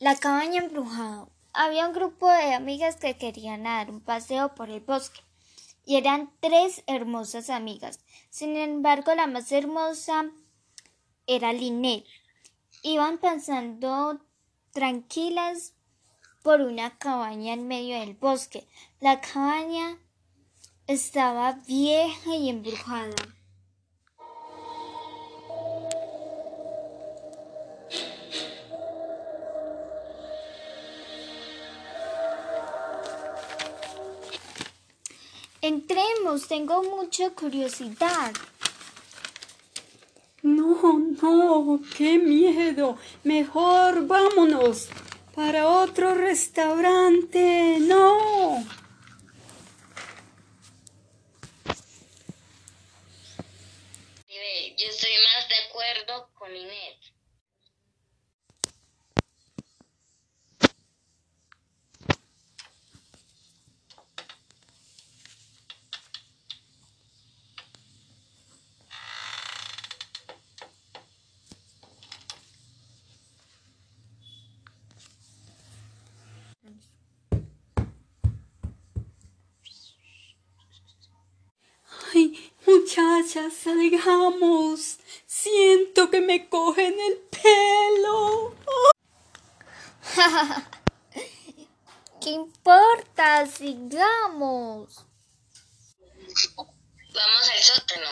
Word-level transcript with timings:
La 0.00 0.14
cabaña 0.14 0.62
embrujada. 0.62 1.26
Había 1.52 1.88
un 1.88 1.92
grupo 1.92 2.30
de 2.30 2.54
amigas 2.54 2.94
que 2.94 3.16
querían 3.16 3.64
dar 3.64 3.90
un 3.90 4.00
paseo 4.00 4.54
por 4.54 4.70
el 4.70 4.78
bosque 4.78 5.20
y 5.84 5.96
eran 5.96 6.30
tres 6.38 6.84
hermosas 6.86 7.50
amigas. 7.50 7.98
Sin 8.30 8.56
embargo, 8.56 9.12
la 9.16 9.26
más 9.26 9.50
hermosa 9.50 10.30
era 11.26 11.52
Linet. 11.52 12.04
Iban 12.84 13.18
pasando 13.18 14.20
tranquilas 14.70 15.74
por 16.44 16.60
una 16.60 16.96
cabaña 16.96 17.54
en 17.54 17.66
medio 17.66 17.98
del 17.98 18.14
bosque. 18.14 18.68
La 19.00 19.20
cabaña 19.20 19.98
estaba 20.86 21.54
vieja 21.66 22.36
y 22.36 22.50
embrujada. 22.50 23.16
Entremos, 35.68 36.48
tengo 36.48 36.82
mucha 36.82 37.28
curiosidad. 37.28 38.32
No, 40.40 40.98
no, 40.98 41.80
qué 41.94 42.18
miedo. 42.18 42.96
Mejor 43.22 44.06
vámonos 44.06 44.88
para 45.34 45.68
otro 45.68 46.14
restaurante. 46.14 47.76
No. 47.80 48.64
Yo 54.78 54.86
estoy 54.88 55.10
más 55.34 55.48
de 55.50 55.56
acuerdo 55.68 56.30
con 56.38 56.56
Inés. 56.56 56.98
Ay, 82.14 82.52
muchachas, 82.98 83.52
salgamos. 83.54 84.98
Siento 85.26 86.10
que 86.10 86.20
me 86.20 86.48
cogen 86.48 86.94
el 86.98 87.18
pelo. 87.30 88.54
¿Qué 92.20 92.30
importa? 92.30 93.46
Sigamos. 93.46 95.04
Vamos 96.56 97.50
al 97.54 97.62
sótano. 97.62 98.06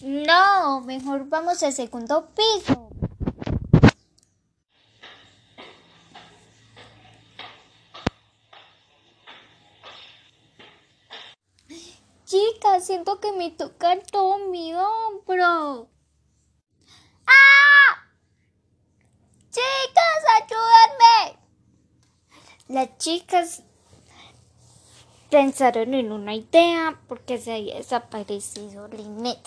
No, 0.00 0.80
mejor 0.82 1.28
vamos 1.28 1.62
al 1.62 1.72
segundo 1.72 2.30
piso. 2.34 2.91
Siento 12.80 13.20
que 13.20 13.32
me 13.32 13.50
toca 13.50 13.98
todo 14.00 14.38
mi 14.38 14.74
hombro. 14.74 15.88
¡Ah! 17.26 18.08
Chicas, 19.50 20.22
ayúdenme. 20.40 21.38
Las 22.68 22.98
chicas 22.98 23.62
pensaron 25.30 25.94
en 25.94 26.12
una 26.12 26.34
idea 26.34 27.00
porque 27.08 27.38
se 27.38 27.54
había 27.54 27.76
desaparecido 27.76 28.88
Linet. 28.88 29.40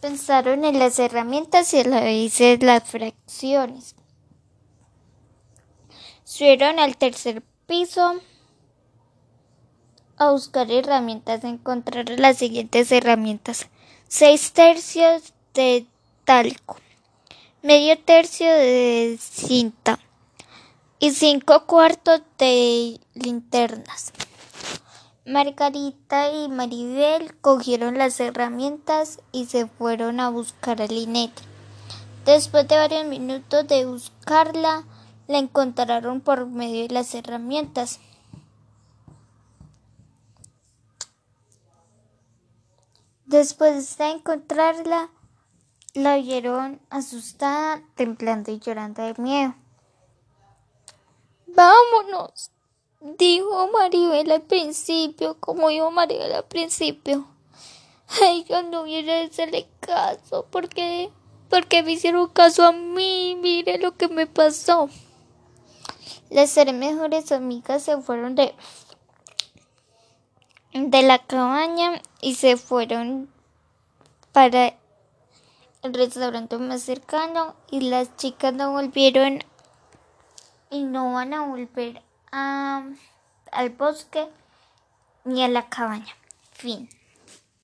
Pensaron 0.00 0.64
en 0.64 0.78
las 0.78 0.98
herramientas 0.98 1.72
y 1.74 1.80
a 1.80 1.84
en 1.84 2.66
las 2.66 2.88
fracciones. 2.88 3.94
Subieron 6.24 6.78
al 6.78 6.96
tercer 6.96 7.42
piso 7.66 8.20
a 10.22 10.30
buscar 10.32 10.70
herramientas, 10.70 11.44
encontrar 11.44 12.08
las 12.18 12.38
siguientes 12.38 12.92
herramientas. 12.92 13.68
6 14.08 14.52
tercios 14.52 15.32
de 15.54 15.86
talco, 16.24 16.76
medio 17.62 17.98
tercio 17.98 18.48
de 18.48 19.18
cinta 19.20 19.98
y 20.98 21.10
5 21.10 21.66
cuartos 21.66 22.22
de 22.38 23.00
linternas. 23.14 24.12
Margarita 25.24 26.32
y 26.32 26.48
Maribel 26.48 27.34
cogieron 27.40 27.96
las 27.96 28.18
herramientas 28.20 29.20
y 29.30 29.46
se 29.46 29.66
fueron 29.66 30.20
a 30.20 30.30
buscar 30.30 30.82
a 30.82 30.86
Linet. 30.86 31.30
Después 32.24 32.68
de 32.68 32.76
varios 32.76 33.06
minutos 33.06 33.66
de 33.66 33.86
buscarla, 33.86 34.84
la 35.26 35.38
encontraron 35.38 36.20
por 36.20 36.46
medio 36.46 36.86
de 36.86 36.94
las 36.94 37.14
herramientas. 37.14 38.00
Después 43.32 43.96
de 43.96 44.10
encontrarla, 44.10 45.08
la 45.94 46.16
vieron 46.16 46.82
asustada, 46.90 47.82
temblando 47.94 48.52
y 48.52 48.60
llorando 48.60 49.02
de 49.02 49.14
miedo. 49.16 49.54
Vámonos, 51.46 52.50
dijo 53.00 53.70
Maribel 53.72 54.30
al 54.32 54.42
principio, 54.42 55.38
como 55.40 55.70
dijo 55.70 55.90
Maribel 55.90 56.30
al 56.30 56.44
principio. 56.44 57.26
Ay, 58.20 58.44
yo 58.50 58.62
no 58.64 58.82
hubiera 58.82 59.22
hacerle 59.22 59.66
caso, 59.80 60.46
porque, 60.50 61.10
porque 61.48 61.82
me 61.82 61.92
hicieron 61.92 62.28
caso 62.28 62.66
a 62.66 62.72
mí, 62.72 63.38
mire 63.40 63.78
lo 63.78 63.96
que 63.96 64.08
me 64.08 64.26
pasó. 64.26 64.90
Las 66.28 66.52
tres 66.52 66.74
mejores 66.74 67.32
amigas 67.32 67.82
se 67.82 67.96
fueron 68.02 68.34
de 68.34 68.54
de 70.72 71.02
la 71.02 71.18
cabaña 71.18 72.00
y 72.20 72.34
se 72.34 72.56
fueron 72.56 73.28
para 74.32 74.74
el 75.82 75.94
restaurante 75.94 76.56
más 76.58 76.82
cercano 76.82 77.54
y 77.70 77.80
las 77.90 78.16
chicas 78.16 78.54
no 78.54 78.72
volvieron 78.72 79.40
y 80.70 80.84
no 80.84 81.12
van 81.12 81.34
a 81.34 81.46
volver 81.46 82.02
a, 82.30 82.84
al 83.50 83.70
bosque 83.70 84.28
ni 85.24 85.44
a 85.44 85.48
la 85.48 85.68
cabaña. 85.68 86.14
Fin. 86.52 86.88